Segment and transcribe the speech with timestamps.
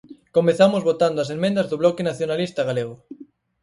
[0.37, 2.95] Comezamos votando as emendas do Bloque Nacionalista Galego.